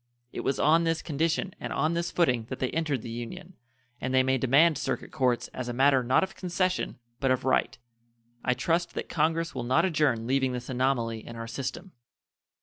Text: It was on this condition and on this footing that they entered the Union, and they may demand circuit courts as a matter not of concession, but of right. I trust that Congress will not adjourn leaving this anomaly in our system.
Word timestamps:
It 0.33 0.39
was 0.39 0.59
on 0.59 0.83
this 0.83 1.03
condition 1.03 1.53
and 1.59 1.71
on 1.71 1.93
this 1.93 2.09
footing 2.09 2.45
that 2.49 2.57
they 2.57 2.71
entered 2.71 3.03
the 3.03 3.11
Union, 3.11 3.53
and 3.99 4.11
they 4.11 4.23
may 4.23 4.39
demand 4.39 4.79
circuit 4.79 5.11
courts 5.11 5.47
as 5.49 5.69
a 5.69 5.73
matter 5.73 6.03
not 6.03 6.23
of 6.23 6.35
concession, 6.35 6.97
but 7.19 7.29
of 7.29 7.45
right. 7.45 7.77
I 8.43 8.55
trust 8.55 8.95
that 8.95 9.09
Congress 9.09 9.53
will 9.53 9.61
not 9.63 9.85
adjourn 9.85 10.25
leaving 10.25 10.53
this 10.53 10.69
anomaly 10.69 11.23
in 11.27 11.35
our 11.35 11.45
system. 11.45 11.91